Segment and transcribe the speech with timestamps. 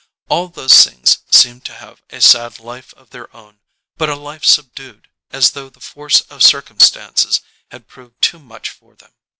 [0.29, 3.59] All those things seemed to have a sad life of their own,
[3.97, 8.95] but a life subdued, as though the force of circumstances had proved too much for
[8.95, 9.11] them.